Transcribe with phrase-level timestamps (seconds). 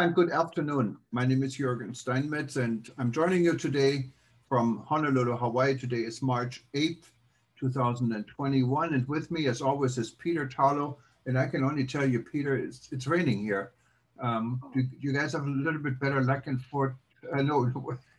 [0.00, 0.96] And good afternoon.
[1.12, 4.06] My name is Jürgen Steinmetz and I'm joining you today
[4.48, 5.76] from Honolulu, Hawaii.
[5.76, 7.10] Today is March 8th,
[7.58, 8.94] 2021.
[8.94, 10.96] And with me, as always, is Peter Tarlow.
[11.26, 13.72] And I can only tell you, Peter, it's, it's raining here.
[14.18, 16.96] Um, do, do you guys have a little bit better luck in Fort
[17.36, 17.70] uh, no,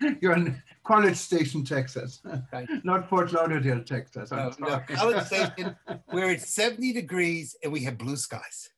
[0.21, 2.21] you're in College Station, Texas,
[2.53, 2.69] Right.
[2.83, 4.29] not Fort Lauderdale, Texas.
[4.29, 4.79] No, no.
[4.87, 5.75] College Station,
[6.13, 8.69] we're at 70 degrees and we have blue skies.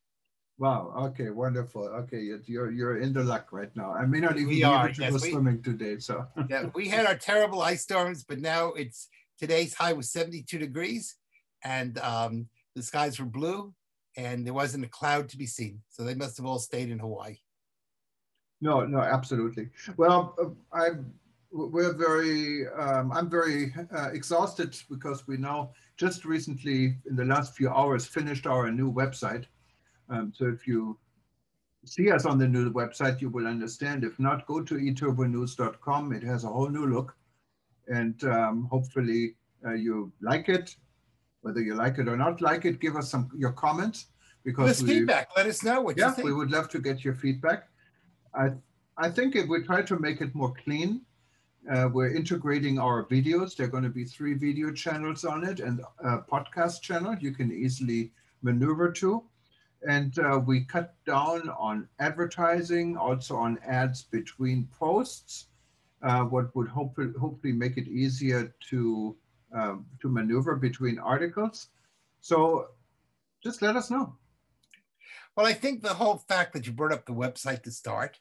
[0.63, 0.93] Wow.
[1.09, 1.29] Okay.
[1.29, 1.83] Wonderful.
[2.01, 2.21] Okay.
[2.29, 3.89] you- You're you're in the luck right now.
[4.01, 5.95] I may not even We be are, able to yes, go we- swimming today.
[5.99, 6.13] So
[6.49, 9.09] Yeah, we had our terrible ice storms, but now it's
[9.43, 11.03] today's high was 72 degrees
[11.77, 13.73] and um, the skies were blue
[14.15, 15.81] and there wasn't a cloud to be seen.
[15.89, 17.37] So they must have all stayed in Hawaii.
[18.61, 19.65] no, no, absolutely.
[19.97, 20.51] Well, uh,
[20.81, 20.97] I'm
[21.75, 23.61] we're very um, I'm very
[23.97, 25.59] uh, exhausted because we now
[26.03, 26.79] just recently
[27.09, 29.45] in the last few hours finished our new website.
[30.13, 30.97] Um, so if you
[31.85, 34.03] see us on the new website, you will understand.
[34.03, 36.13] If not, go to eturbonews.com.
[36.13, 37.15] It has a whole new look,
[37.87, 40.75] and um, hopefully uh, you like it.
[41.41, 44.07] Whether you like it or not like it, give us some your comments
[44.45, 45.29] because we, feedback.
[45.35, 46.25] Let us know what you think.
[46.25, 47.67] we would love to get your feedback.
[48.33, 48.51] I
[48.97, 51.01] I think if we try to make it more clean,
[51.69, 53.55] uh, we're integrating our videos.
[53.55, 57.31] There are going to be three video channels on it and a podcast channel you
[57.31, 58.11] can easily
[58.43, 59.23] maneuver to.
[59.87, 65.47] And uh, we cut down on advertising, also on ads between posts,
[66.01, 69.15] uh, what would hopefully, hopefully make it easier to,
[69.53, 71.69] um, to maneuver between articles.
[72.21, 72.69] So
[73.43, 74.15] just let us know.
[75.35, 78.19] Well, I think the whole fact that you brought up the website to start,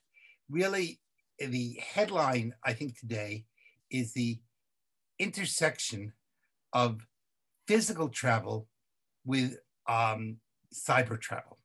[0.50, 1.00] really,
[1.38, 3.44] the headline I think today
[3.90, 4.40] is the
[5.18, 6.12] intersection
[6.72, 7.06] of
[7.68, 8.68] physical travel
[9.24, 9.58] with
[9.88, 10.38] um,
[10.72, 11.58] cyber travel.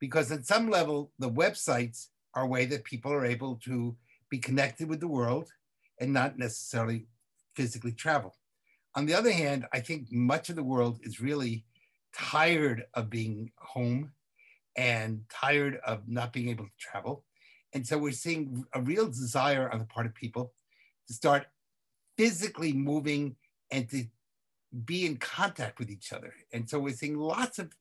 [0.00, 3.96] Because at some level, the websites are a way that people are able to
[4.30, 5.50] be connected with the world
[6.00, 7.06] and not necessarily
[7.54, 8.36] physically travel.
[8.94, 11.64] On the other hand, I think much of the world is really
[12.14, 14.12] tired of being home
[14.76, 17.24] and tired of not being able to travel.
[17.74, 20.52] And so we're seeing a real desire on the part of people
[21.08, 21.46] to start
[22.16, 23.36] physically moving
[23.70, 24.04] and to
[24.84, 26.32] be in contact with each other.
[26.52, 27.72] And so we're seeing lots of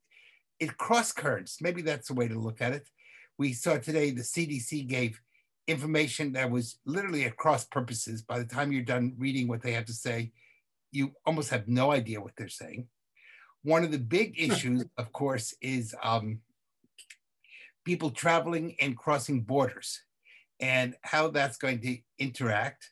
[0.60, 1.62] it cross currents.
[1.62, 2.88] Maybe that's the way to look at it.
[3.38, 5.22] We saw today the CDC gave
[5.68, 8.22] information that was literally across purposes.
[8.22, 10.32] By the time you're done reading what they have to say,
[10.92, 12.88] you almost have no idea what they're saying.
[13.64, 16.40] One of the big issues, of course, is um,
[17.86, 20.02] people traveling and crossing borders
[20.60, 22.90] and how that's going to interact.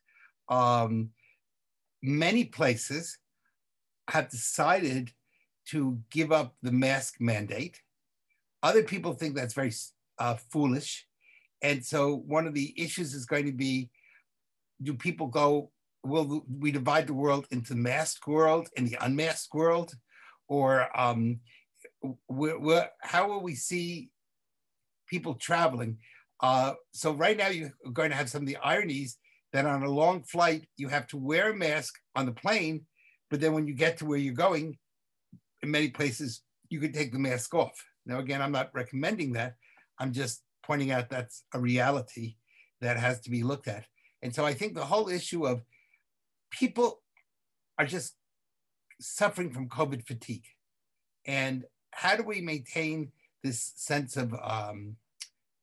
[0.50, 1.12] Um,
[2.04, 3.18] many places
[4.10, 5.12] have decided
[5.72, 7.82] to give up the mask mandate.
[8.62, 9.74] Other people think that's very
[10.20, 11.06] uh, foolish.
[11.62, 13.90] And so one of the issues is going to be,
[14.82, 15.72] do people go,
[16.04, 19.94] will we divide the world into the masked world and the unmasked world?
[20.48, 21.40] Or um,
[22.28, 24.10] where, where, how will we see
[25.08, 25.98] people traveling?
[26.42, 29.18] Uh, so right now you're going to have some of the ironies
[29.54, 32.86] that on a long flight, you have to wear a mask on the plane,
[33.30, 34.78] but then when you get to where you're going,
[35.66, 37.84] in many places, you could take the mask off.
[38.06, 39.56] Now, again, I'm not recommending that.
[40.00, 42.36] I'm just pointing out that's a reality
[42.82, 43.86] that has to be looked at.
[44.22, 45.64] And so I think the whole issue of
[46.52, 47.02] people
[47.80, 48.14] are just
[49.02, 50.46] suffering from COVID fatigue.
[51.26, 53.12] And how do we maintain
[53.44, 54.98] this sense of um,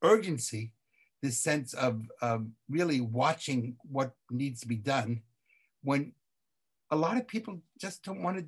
[0.02, 0.72] urgency,
[1.22, 5.22] this sense of um, really watching what needs to be done
[5.84, 6.12] when
[6.90, 8.44] a lot of people just don't want to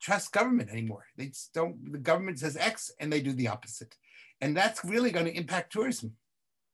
[0.00, 1.04] trust government anymore.
[1.16, 3.96] They just don't, the government says X and they do the opposite.
[4.40, 6.12] And that's really going to impact tourism.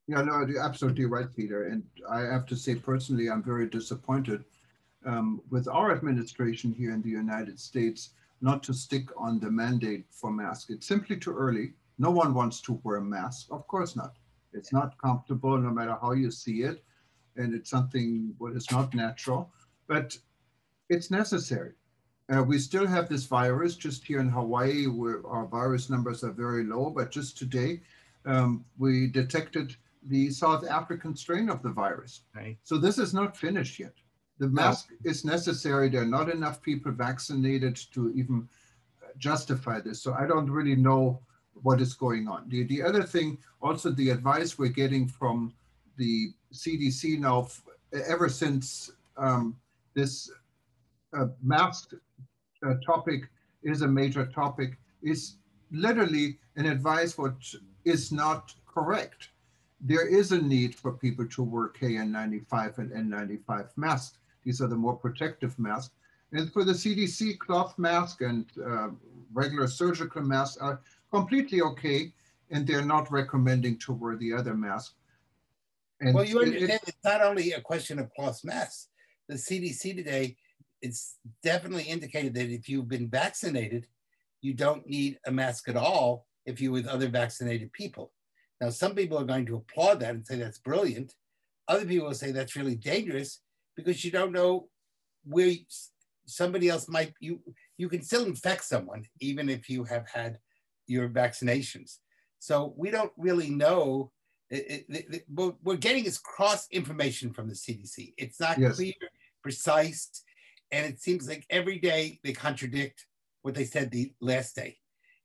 [0.09, 1.69] Yeah, no, you're absolutely right, Peter.
[1.69, 4.45] And I have to say personally, I'm very disappointed
[5.07, 8.11] um, with our administration here in the United States
[8.41, 10.71] not to stick on the mandate for masks.
[10.71, 11.75] It's simply too early.
[11.99, 13.47] No one wants to wear a mask.
[13.51, 14.17] Of course not.
[14.53, 16.83] It's not comfortable no matter how you see it.
[17.37, 19.51] And it's something what is not natural,
[19.87, 20.19] but
[20.91, 21.73] it's necessary.
[22.33, 26.31] Uh, we still have this virus just here in Hawaii where our virus numbers are
[26.31, 27.81] very low, but just today
[28.25, 32.23] um, we detected the South African strain of the virus.
[32.35, 32.57] Right.
[32.63, 33.93] So this is not finished yet.
[34.39, 35.89] The mask is necessary.
[35.89, 38.49] There are not enough people vaccinated to even
[39.19, 40.01] justify this.
[40.03, 41.21] So I don't really know
[41.63, 42.49] what is going on.
[42.49, 45.53] The, the other thing, also the advice we're getting from
[45.97, 47.63] the CDC now, f-
[47.93, 49.57] ever since um,
[49.95, 50.31] this
[51.17, 51.93] uh, mask
[52.67, 53.29] uh, topic
[53.63, 55.37] is a major topic, is
[55.71, 59.29] literally an advice which is not correct.
[59.85, 64.19] there is a need for people to wear KN95 and N95 masks.
[64.45, 65.93] These are the more protective masks.
[66.33, 68.91] And for the CDC, cloth mask and uh,
[69.33, 70.81] regular surgical masks are
[71.11, 72.13] completely okay,
[72.51, 74.95] and they're not recommending to wear the other mask.
[76.01, 78.89] And well, you understand it, it's not only a question of cloth masks.
[79.29, 80.37] The CDC today,
[80.83, 83.87] it's definitely indicated that if you've been vaccinated,
[84.41, 88.13] you don't need a mask at all if you're with other vaccinated people.
[88.61, 91.15] Now, some people are going to applaud that and say that's brilliant.
[91.69, 93.41] Other people will say that's really dangerous
[93.77, 94.69] because you don't know
[95.25, 95.53] where
[96.27, 97.41] somebody else might you
[97.77, 100.39] you can still infect someone even if you have had
[100.87, 101.99] your vaccinations.
[102.39, 104.11] So we don't really know.
[104.51, 108.15] It, it, it, what we're getting is cross information from the CDC.
[108.19, 108.77] It's not yes.
[108.77, 108.93] clear,
[109.43, 110.23] precise,
[110.73, 113.07] and it seems like every day they contradict
[113.43, 114.79] what they said the last day.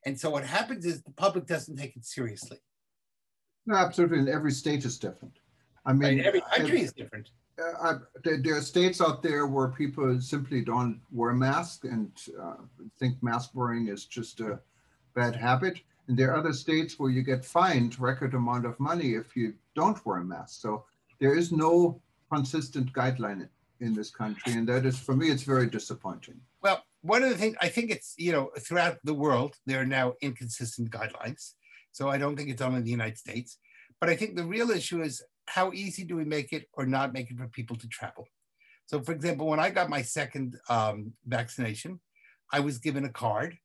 [0.05, 2.57] And so what happens is the public doesn't take it seriously.
[3.65, 4.19] No, absolutely.
[4.19, 5.39] And every state is different.
[5.85, 7.29] I mean, right, every country I, is different.
[7.81, 12.57] Uh, there, there, are states out there where people simply don't wear masks and uh,
[12.99, 14.59] think mask wearing is just a
[15.15, 15.79] bad habit.
[16.07, 19.53] And there are other states where you get fined record amount of money if you
[19.75, 20.61] don't wear a mask.
[20.61, 20.85] So
[21.19, 21.99] there is no
[22.31, 23.47] consistent guideline
[23.79, 24.53] in this country.
[24.53, 26.39] And that is, for me, it's very disappointing.
[26.61, 29.85] Well, one of the things, I think it's, you know, throughout the world, there are
[29.85, 31.53] now inconsistent guidelines.
[31.91, 33.57] So I don't think it's only the United States.
[33.99, 37.13] But I think the real issue is how easy do we make it or not
[37.13, 38.27] make it for people to travel?
[38.85, 41.99] So, for example, when I got my second um, vaccination,
[42.51, 43.57] I was given a card.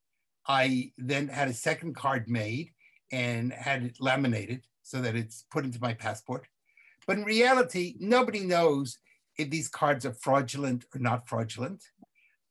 [0.47, 2.70] I then had a second card made
[3.12, 6.47] and had it laminated so that it's put into my passport.
[7.06, 8.99] But in reality, nobody knows
[9.38, 11.82] if these cards are fraudulent or not fraudulent.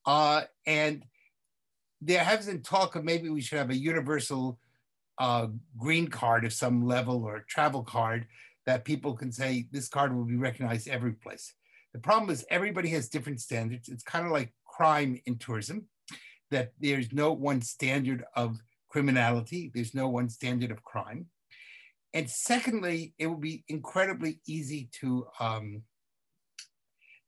[0.05, 1.03] Uh, and
[2.01, 4.59] there has been talk of maybe we should have a universal
[5.19, 5.47] uh,
[5.77, 8.25] green card of some level or travel card
[8.65, 11.53] that people can say this card will be recognized every place.
[11.93, 13.89] The problem is everybody has different standards.
[13.89, 15.87] It's kind of like crime in tourism,
[16.49, 18.57] that there's no one standard of
[18.89, 21.27] criminality, there's no one standard of crime.
[22.13, 25.83] And secondly, it will be incredibly easy to, um,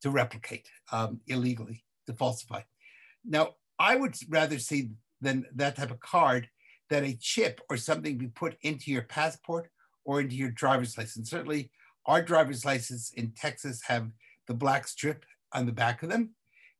[0.03, 2.61] to replicate um, illegally, to falsify.
[3.25, 4.91] Now, I would rather see
[5.21, 6.49] than that type of card
[6.89, 9.69] that a chip or something be put into your passport
[10.05, 11.29] or into your driver's license.
[11.29, 11.71] Certainly,
[12.05, 14.09] our driver's license in Texas have
[14.47, 16.35] the black strip on the back of them,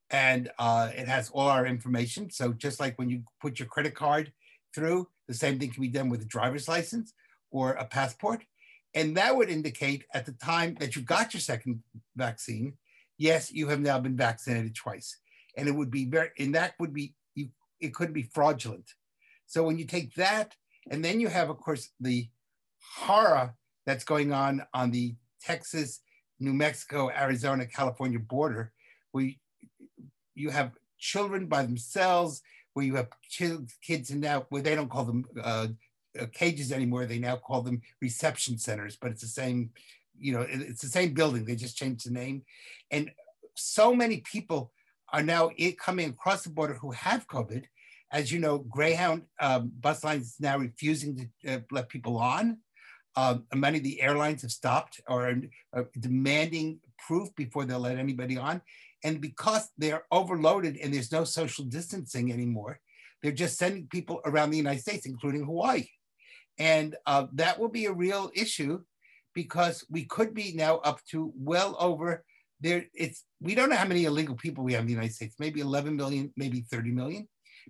[0.09, 2.29] and uh, it has all our information.
[2.29, 4.33] So just like when you put your credit card
[4.75, 7.13] through, the same thing can be done with a driver's license
[7.51, 8.43] or a passport.
[8.93, 11.81] And that would indicate at the time that you got your second
[12.15, 12.73] vaccine,
[13.18, 15.18] yes, you have now been vaccinated twice.
[15.57, 17.50] And it would be very, and that would be, you,
[17.80, 18.89] it could be fraudulent.
[19.45, 20.56] So when you take that,
[20.89, 22.27] and then you have, of course, the
[22.98, 23.56] horror
[23.86, 26.01] that's going on on the Texas,
[26.39, 28.71] New Mexico, Arizona, California border,
[29.12, 29.33] where you,
[30.36, 32.41] you have children by themselves,
[32.74, 33.10] where you have
[33.82, 35.67] kids in now where they don't call them uh,
[36.20, 37.05] uh, cages anymore.
[37.05, 39.70] They now call them reception centers, but it's the same,
[40.20, 41.46] you know, it's the same building.
[41.46, 42.43] They just changed the name.
[42.91, 43.12] And
[43.55, 44.72] so many people
[45.12, 47.65] are now coming across the border who have COVID.
[48.12, 52.60] As you know, Greyhound um, bus lines now refusing to uh, let people on.
[53.15, 55.36] Uh, many of the airlines have stopped or
[55.74, 58.62] are demanding proof before they'll let anybody on.
[59.03, 62.79] And because they're overloaded and there's no social distancing anymore,
[63.22, 65.86] they're just sending people around the United States, including Hawaii.
[66.58, 68.82] And uh, that will be a real issue
[69.33, 72.23] because we could be now up to well over
[72.61, 72.85] there.
[72.93, 75.59] It's we don't know how many illegal people we have in the United States, maybe
[75.59, 77.27] 11 million, maybe 30 million,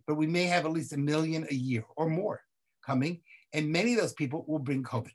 [0.08, 2.42] but we may have at least a million a year or more
[2.86, 3.22] coming.
[3.54, 5.14] And many of those people will bring COVID.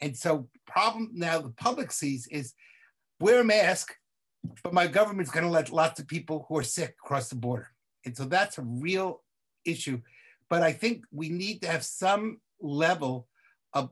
[0.00, 2.54] And so problem now the public sees is
[3.20, 3.94] wear a mask,
[4.62, 7.68] but my government's going to let lots of people who are sick cross the border.
[8.04, 9.22] And so that's a real
[9.64, 10.00] issue.
[10.48, 13.28] But I think we need to have some level
[13.72, 13.90] of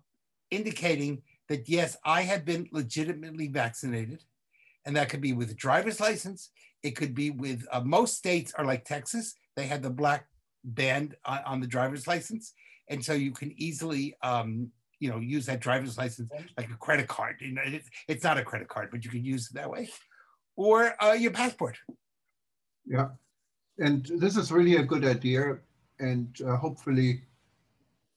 [0.50, 4.22] indicating that yes, I have been legitimately vaccinated.
[4.84, 6.50] And that could be with a driver's license.
[6.82, 9.34] It could be with uh, most states are like Texas.
[9.56, 10.26] They had the black
[10.64, 12.54] band on, on the driver's license.
[12.88, 17.08] And so you can easily um, you know use that driver's license like a credit
[17.08, 17.36] card.
[17.40, 19.88] You know, it, it's not a credit card, but you can use it that way,
[20.56, 21.76] or uh, your passport.
[22.86, 23.08] Yeah,
[23.78, 25.58] and this is really a good idea,
[25.98, 27.22] and uh, hopefully,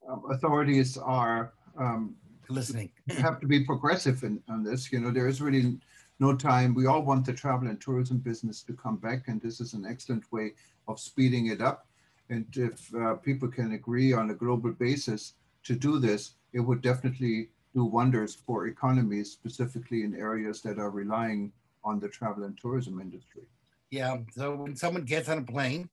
[0.08, 2.16] um, authorities are um,
[2.50, 2.92] listening.
[3.08, 4.92] You have to be progressive in, on this.
[4.92, 5.80] You know, there is really
[6.20, 6.74] no time.
[6.74, 9.86] We all want the travel and tourism business to come back, and this is an
[9.86, 10.54] excellent way
[10.88, 11.88] of speeding it up.
[12.30, 16.82] And if uh, people can agree on a global basis to do this, it would
[16.82, 21.52] definitely do wonders for economies, specifically in areas that are relying
[21.84, 23.44] on the travel and tourism industry.
[23.90, 24.18] Yeah.
[24.32, 25.90] So when someone gets on a plane,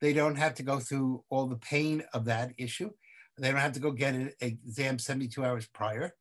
[0.00, 2.90] they don't have to go through all the pain of that issue.
[3.38, 6.14] They don't have to go get an exam 72 hours prior.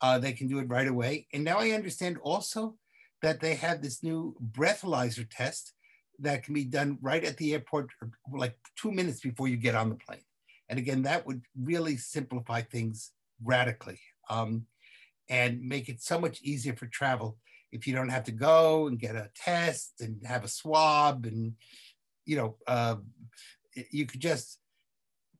[0.00, 1.26] Uh, they can do it right away.
[1.32, 2.76] And now I understand also
[3.22, 5.72] that they have this new breathalyzer test
[6.20, 7.90] that can be done right at the airport,
[8.32, 10.22] like two minutes before you get on the plane.
[10.68, 13.98] And again, that would really simplify things radically
[14.28, 14.66] um,
[15.28, 17.38] and make it so much easier for travel
[17.72, 21.54] if you don't have to go and get a test and have a swab and,
[22.24, 22.96] you know, uh,
[23.90, 24.58] you could just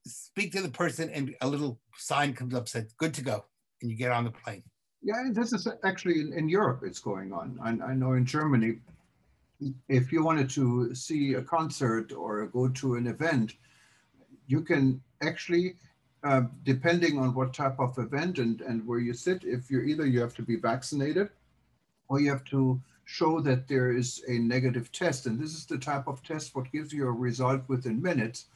[0.08, 3.44] speak to the person and a little sign comes up said, good to go.
[3.80, 4.62] And you get on the plane.
[5.02, 7.58] Yeah, this is actually in, in Europe, it's going on.
[7.62, 8.78] I, I know in Germany,
[9.88, 13.54] if you wanted to see a concert or go to an event,
[14.46, 15.76] you can actually,
[16.24, 20.06] uh, depending on what type of event and, and where you sit, if you're either
[20.06, 21.28] you have to be vaccinated
[22.08, 25.26] or you have to show that there is a negative test.
[25.26, 28.46] And this is the type of test what gives you a result within minutes.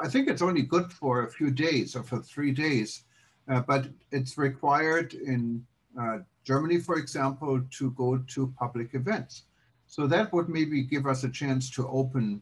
[0.00, 3.04] I think it's only good for a few days or for three days,
[3.48, 5.64] uh, but it's required in
[6.00, 9.44] uh, Germany, for example, to go to public events.
[9.86, 12.40] So that would maybe give us a chance to open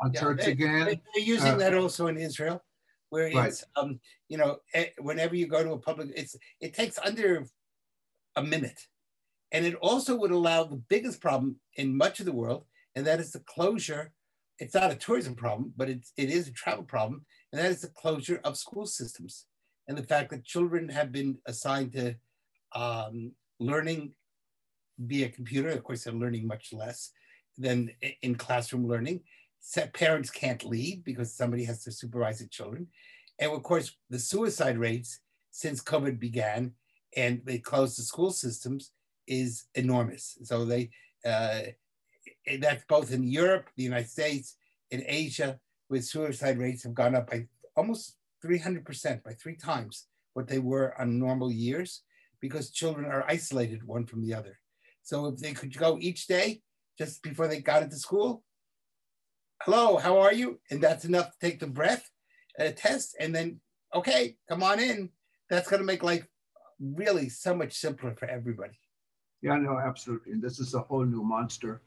[0.00, 1.00] concerts yeah, they, again.
[1.14, 2.62] They're using uh, that also in Israel,
[3.10, 3.62] where it's right.
[3.76, 4.58] um, you know
[4.98, 7.46] whenever you go to a public, it's it takes under
[8.36, 8.86] a minute,
[9.50, 12.64] and it also would allow the biggest problem in much of the world,
[12.94, 14.12] and that is the closure.
[14.58, 17.80] It's not a tourism problem, but it's it is a travel problem, and that is
[17.80, 19.46] the closure of school systems
[19.88, 22.14] and the fact that children have been assigned to
[22.74, 24.12] um, learning
[24.98, 25.70] via computer.
[25.70, 27.10] Of course, they're learning much less
[27.58, 27.90] than
[28.22, 29.20] in classroom learning.
[29.92, 32.88] Parents can't leave because somebody has to supervise the children.
[33.38, 36.72] And of course, the suicide rates since COVID began
[37.16, 38.92] and they closed the school systems
[39.26, 40.38] is enormous.
[40.42, 40.90] So they,
[41.24, 41.60] uh,
[42.60, 44.56] that's both in Europe, the United States,
[44.90, 50.48] in Asia, where suicide rates have gone up by almost 300%, by three times what
[50.48, 52.02] they were on normal years,
[52.40, 54.58] because children are isolated one from the other.
[55.02, 56.62] So if they could go each day
[56.98, 58.42] just before they got into school,
[59.62, 60.60] hello, how are you?
[60.70, 62.08] And that's enough to take the breath
[62.58, 63.16] a test.
[63.20, 63.60] And then,
[63.94, 65.10] okay, come on in.
[65.48, 66.26] That's going to make life
[66.80, 68.78] really so much simpler for everybody.
[69.42, 70.32] Yeah, no, absolutely.
[70.32, 71.82] And this is a whole new monster.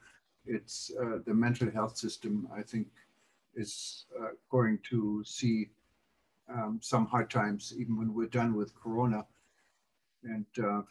[0.46, 2.88] It's uh, the mental health system, I think,
[3.56, 5.70] is uh, going to see
[6.50, 9.26] um, some hard times, even when we're done with Corona.
[10.24, 10.82] And uh,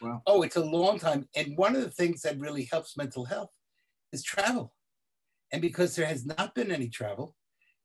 [0.00, 0.22] well.
[0.26, 1.28] Oh, it's a long time.
[1.36, 3.52] And one of the things that really helps mental health
[4.12, 4.74] is travel.
[5.52, 7.36] And because there has not been any travel,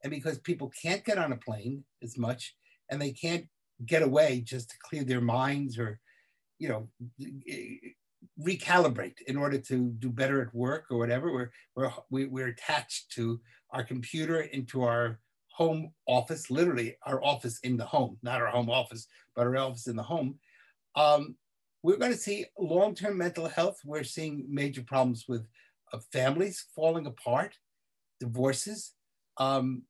[0.03, 2.56] and because people can't get on a plane as much,
[2.89, 3.46] and they can't
[3.86, 6.00] get away just to clear their minds or,
[6.58, 6.89] you know,
[8.39, 11.31] recalibrate in order to do better at work or whatever.
[11.75, 13.39] We're, we're, we're attached to
[13.72, 15.19] our computer into our
[15.50, 19.88] home office, literally our office in the home, not our home office, but our office
[19.88, 20.39] in the home.
[20.96, 21.36] Um,
[21.84, 23.79] we're going to see long-term mental health.
[23.86, 25.46] We're seeing major problems with
[25.91, 27.58] uh, families falling apart,
[28.19, 28.93] divorces,
[29.38, 29.84] um,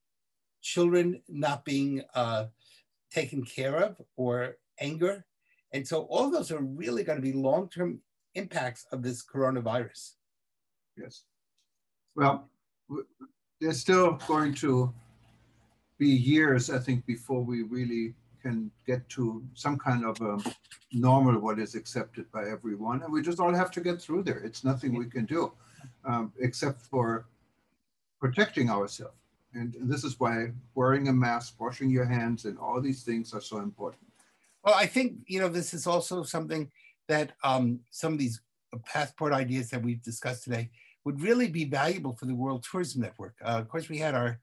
[0.61, 2.45] children not being uh,
[3.11, 5.25] taken care of, or anger.
[5.71, 8.01] And so all those are really going to be long-term
[8.41, 10.01] impacts of this coronavirus.
[11.01, 11.23] Yes.
[12.15, 12.49] Well,
[13.59, 14.93] they're still going to
[15.97, 20.35] be years, I think, before we really can get to some kind of a
[20.93, 23.03] normal what is accepted by everyone.
[23.03, 24.39] And we just all have to get through there.
[24.47, 25.51] It's nothing we can do
[26.05, 27.25] um, except for
[28.19, 29.15] protecting ourselves.
[29.53, 33.41] And this is why wearing a mask, washing your hands, and all these things are
[33.41, 34.05] so important.
[34.63, 36.71] Well, I think, you know, this is also something
[37.09, 38.39] that um, some of these
[38.85, 40.69] passport ideas that we've discussed today
[41.03, 43.35] would really be valuable for the World Tourism Network.
[43.43, 44.39] Uh, of course, we had our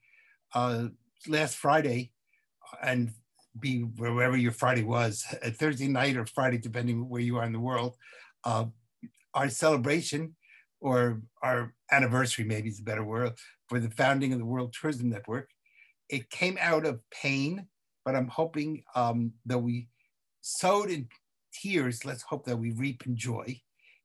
[0.54, 0.88] uh,
[1.28, 2.12] last Friday,
[2.82, 3.12] and
[3.58, 7.60] be wherever your Friday was, Thursday night or Friday, depending where you are in the
[7.60, 7.96] world,
[8.44, 8.66] uh,
[9.34, 10.34] our celebration
[10.80, 13.32] or our anniversary, maybe is a better word,
[13.68, 15.48] for the founding of the World Tourism Network.
[16.08, 17.66] It came out of pain,
[18.04, 19.88] but I'm hoping um, that we
[20.42, 21.08] sowed in
[21.62, 22.04] tears.
[22.04, 23.60] Let's hope that we reap in joy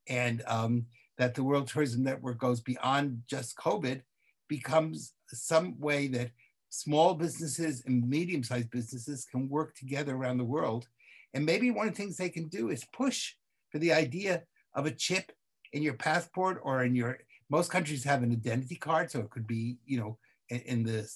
[0.08, 0.86] and um,
[1.18, 4.02] that the World Tourism Network goes beyond just COVID,
[4.48, 6.32] becomes some way that
[6.70, 10.88] small businesses and medium sized businesses can work together around the world.
[11.34, 13.34] And maybe one of the things they can do is push
[13.70, 14.44] for the idea
[14.74, 15.32] of a chip
[15.74, 19.12] in your passport or in your, most countries have an identity card.
[19.12, 20.18] So it could be, you know,
[20.50, 21.10] in, in the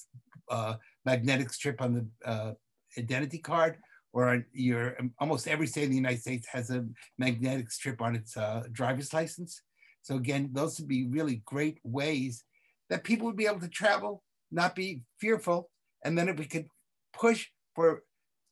[0.50, 2.52] uh, magnetic strip on the uh,
[2.98, 3.78] identity card
[4.16, 6.86] or your almost every state in the United States has a
[7.18, 9.60] magnetic strip on its uh, driver's license.
[10.00, 12.42] So again, those would be really great ways
[12.88, 15.68] that people would be able to travel, not be fearful,
[16.02, 16.66] and then if we could
[17.12, 18.04] push for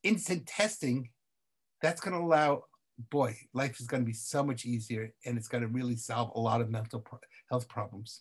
[0.03, 1.09] instant testing,
[1.81, 2.65] that's going to allow,
[3.11, 6.31] boy, life is going to be so much easier, and it's going to really solve
[6.35, 7.19] a lot of mental pro
[7.49, 8.21] health problems.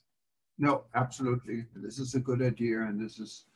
[0.58, 1.66] No, absolutely.
[1.76, 3.48] This is a good idea, and this is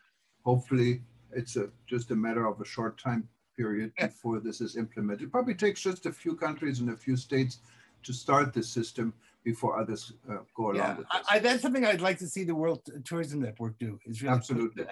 [0.43, 5.27] hopefully it's a just a matter of a short time period before this is implemented.
[5.27, 7.59] It probably takes just a few countries and a few states
[8.03, 11.27] to start this system before others uh, go yeah, along with this.
[11.29, 13.99] I, that's something I'd like to see the World Tourism Network do.
[14.05, 14.85] Is really absolutely.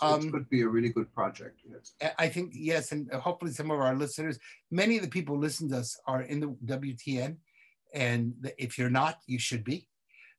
[0.00, 1.60] Um, it could be a really good project.
[1.70, 1.92] Yes.
[2.18, 4.38] I think yes, and hopefully some of our listeners,
[4.70, 7.36] many of the people who listen to us are in the WTN,
[7.94, 9.88] and if you're not, you should be.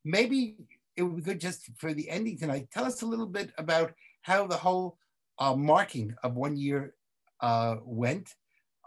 [0.03, 0.55] Maybe
[0.95, 2.69] it would be good just for the ending tonight.
[2.71, 4.97] Tell us a little bit about how the whole
[5.39, 6.93] uh, marking of one year
[7.41, 8.33] uh, went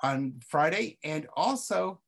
[0.02, 2.00] on Friday, and also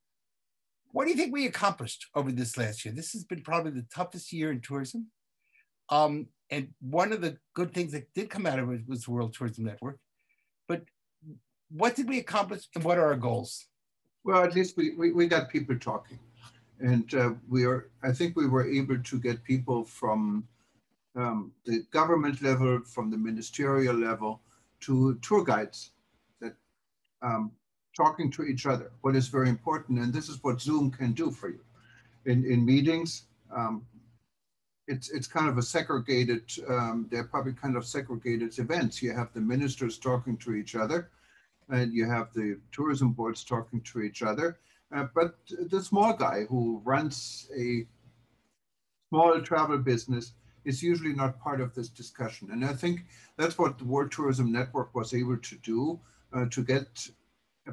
[0.93, 2.95] what do you think we accomplished over this last year?
[2.95, 5.09] This has been probably the toughest year in tourism.
[5.89, 9.11] Um, and one of the good things that did come out of it was the
[9.11, 9.99] World Tourism Network.
[10.69, 10.83] But
[11.71, 13.67] what did we accomplish and what are our goals?
[14.25, 16.19] Well, at least we, we, we got people talking.
[16.81, 20.47] And uh, we are, I think we were able to get people from
[21.17, 24.43] um, the government level, from the ministerial level,
[24.81, 25.92] to tour guides
[27.23, 27.53] um,
[27.97, 29.99] talking to each other, what is very important.
[29.99, 31.61] And this is what Zoom can do for you.
[32.27, 33.25] In, in meetings,
[33.55, 33.85] um,
[34.89, 39.03] it's, it's kind of a segregated, um, they're probably kind of segregated events.
[39.03, 41.11] You have the ministers talking to each other,
[41.69, 44.59] and you have the tourism boards talking to each other.
[44.95, 45.39] Uh, but
[45.71, 47.87] the small guy who runs a
[49.09, 50.33] small travel business
[50.65, 52.51] is usually not part of this discussion.
[52.53, 53.05] And I think
[53.37, 55.99] that's what the World Tourism Network was able to do
[56.35, 57.09] uh, to get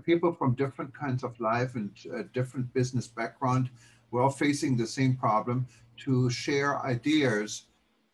[0.04, 3.70] people from different kinds of life and uh, different business background
[4.12, 5.68] we're all facing the same problem
[5.98, 7.66] to share ideas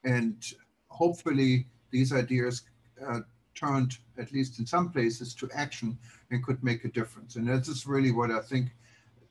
[0.04, 0.54] and
[0.90, 2.64] hopefully these ideas
[3.06, 3.20] uh,
[3.54, 5.98] turned at least in some places to action
[6.32, 7.36] and could make a difference.
[7.36, 8.70] And this is really what i think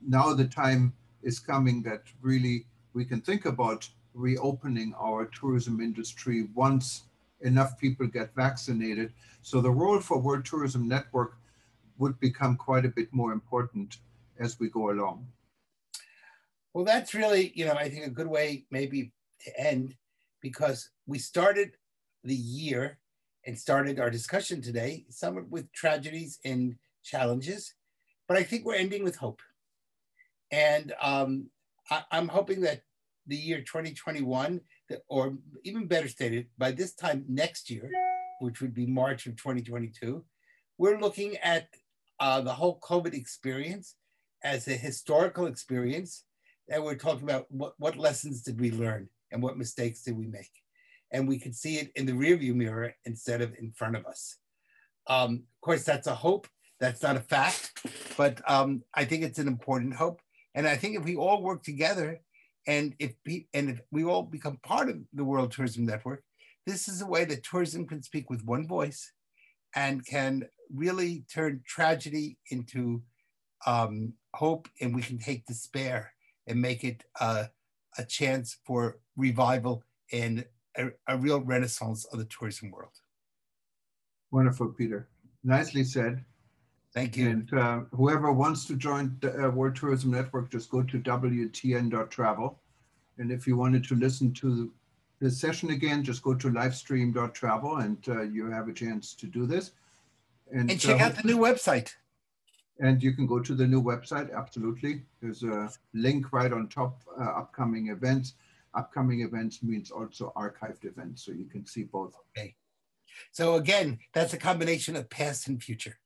[0.01, 6.47] now the time is coming that really we can think about reopening our tourism industry
[6.53, 7.03] once
[7.45, 11.37] enough people get vaccinated so the role for world tourism network
[11.97, 13.97] would become quite a bit more important
[14.39, 15.27] as we go along.
[16.73, 19.13] Well, that's really, you know, I think a good way maybe
[19.45, 19.95] to end
[20.41, 21.77] because we started
[22.23, 22.97] the year
[23.45, 27.75] and started our discussion today, some with tragedies and challenges,
[28.27, 29.41] but I think we're ending with hope.
[30.51, 31.49] And um,
[31.89, 32.81] I, am hoping that
[33.27, 34.59] the year 2021,
[35.07, 37.89] or even better stated, by this time next year,
[38.39, 40.23] which would be March of 2022,
[40.77, 41.67] we're looking at
[42.19, 43.95] uh, the whole COVID experience
[44.43, 46.23] as a historical experience.
[46.69, 50.27] And we're talking about what, what lessons did we learn and what mistakes did we
[50.27, 50.51] make?
[51.11, 54.37] And we could see it in the rearview mirror instead of in front of us.
[55.07, 56.47] Um, of course, that's a hope.
[56.79, 57.85] That's not a fact,
[58.17, 60.19] but um, I think it's an important hope.
[60.55, 62.19] And I think if we all work together,
[62.67, 63.13] and if
[63.53, 66.23] and if we all become part of the World Tourism Network,
[66.65, 69.11] this is a way that tourism can speak with one voice
[69.75, 73.01] and can really turn tragedy into
[73.65, 76.13] um, hope, and we can take despair
[76.47, 77.49] and make it a
[78.07, 80.45] chance for revival and
[80.77, 82.91] a, a, real renaissance of the tourism world.
[84.31, 85.07] Wonderful, Peter.
[85.43, 86.23] Nicely said.
[86.95, 87.29] Thank you.
[87.29, 92.57] And uh, whoever wants to join the uh, World Tourism Network, just go to WTN.travel.
[93.17, 94.71] And if you wanted to listen to
[95.19, 99.45] the session again, just go to livestream.travel and uh, you have a chance to do
[99.45, 99.71] this.
[100.53, 101.91] And, and check uh, out the new website.
[102.79, 105.03] And you can go to the new website, absolutely.
[105.21, 108.35] There's a link right on top, uh, upcoming events.
[108.73, 112.13] Upcoming events means also archived events, so you can see both.
[112.37, 112.55] Okay.
[113.31, 115.97] So again, that's a combination of past and future.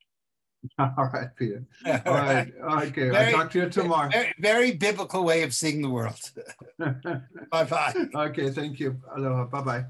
[0.80, 1.64] All right, Peter.
[1.86, 2.52] All right.
[2.62, 3.10] Okay.
[3.10, 4.10] Very, I'll talk to you tomorrow.
[4.10, 6.20] Very, very biblical way of seeing the world.
[6.80, 7.94] bye bye.
[8.14, 8.50] Okay.
[8.52, 9.00] Thank you.
[9.16, 9.46] Aloha.
[9.46, 9.86] Bye bye.